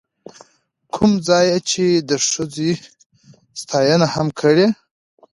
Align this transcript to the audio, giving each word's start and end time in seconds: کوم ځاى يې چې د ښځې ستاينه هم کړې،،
کوم 0.93 1.11
ځاى 1.27 1.45
يې 1.51 1.57
چې 1.69 1.85
د 2.09 2.11
ښځې 2.29 2.71
ستاينه 3.61 4.07
هم 4.13 4.27
کړې،، 4.39 4.67